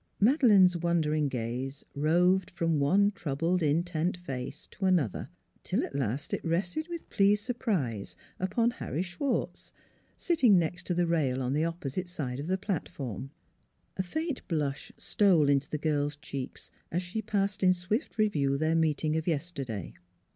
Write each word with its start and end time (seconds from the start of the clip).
Madeleine's 0.19 0.75
wondering 0.75 1.27
gaze 1.29 1.85
roved 1.93 2.49
from 2.49 2.79
one 2.79 3.11
troubled, 3.11 3.61
intent 3.61 4.17
face 4.17 4.65
to 4.71 4.85
another, 4.87 5.29
till 5.63 5.85
at 5.85 5.93
last 5.93 6.33
it 6.33 6.41
258 6.41 6.41
NEIGHBORS 6.41 6.65
rested 6.65 6.87
with 6.89 7.09
pleased 7.11 7.45
surprise 7.45 8.17
upon 8.39 8.71
Harry 8.71 9.03
Schwartz, 9.03 9.71
sitting 10.17 10.57
next 10.57 10.87
to 10.87 10.95
the 10.95 11.05
rail 11.05 11.43
on 11.43 11.53
the 11.53 11.65
opposite 11.65 12.09
side 12.09 12.39
of 12.39 12.47
the 12.47 12.57
platform. 12.57 13.29
A 13.95 14.01
faint 14.01 14.41
blush 14.47 14.91
stole 14.97 15.47
into 15.47 15.69
the 15.69 15.77
girl's 15.77 16.15
cheeks 16.15 16.71
as 16.91 17.03
she 17.03 17.21
passed 17.21 17.61
in 17.61 17.71
swift 17.71 18.17
review 18.17 18.57
their 18.57 18.73
meeting 18.75 19.15
of 19.17 19.27
yesterday. 19.27 19.93